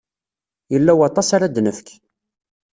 Yella 0.71 0.93
waṭas 0.97 1.29
ara 1.35 1.47
d-nefk. 1.55 1.87